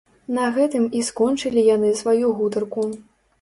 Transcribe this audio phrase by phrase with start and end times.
[0.35, 2.89] На гэтым і скончылі яны сваю гутарку.